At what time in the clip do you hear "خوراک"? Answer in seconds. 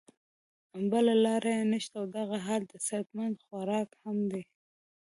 3.45-3.89